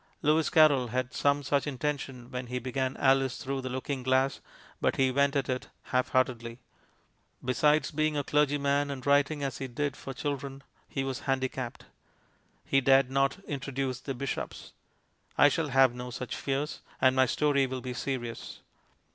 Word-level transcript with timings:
Lewis 0.23 0.49
Carroll 0.49 0.87
had 0.87 1.13
some 1.13 1.43
such 1.43 1.67
intention 1.67 2.31
when 2.31 2.47
he 2.47 2.57
began 2.57 2.97
Alice 2.97 3.37
Through 3.37 3.61
the 3.61 3.69
Looking 3.69 4.01
Glass, 4.01 4.39
but 4.81 4.95
he 4.95 5.11
went 5.11 5.35
at 5.35 5.47
it 5.47 5.69
half 5.83 6.09
heartedly. 6.09 6.57
Besides, 7.45 7.91
being 7.91 8.17
a 8.17 8.23
clergyman 8.23 8.89
and 8.89 9.05
writing 9.05 9.43
as 9.43 9.59
he 9.59 9.67
did 9.67 9.95
for 9.95 10.11
children, 10.11 10.63
he 10.89 11.03
was 11.03 11.19
handicapped; 11.29 11.85
he 12.65 12.81
dared 12.81 13.11
not 13.11 13.37
introduce 13.45 13.99
the 13.99 14.15
bishops. 14.15 14.73
I 15.37 15.49
shall 15.49 15.67
have 15.67 15.93
no 15.93 16.09
such 16.09 16.35
fears, 16.35 16.81
and 16.99 17.15
my 17.15 17.27
story 17.27 17.67
will 17.67 17.81
be 17.81 17.93
serious. 17.93 18.61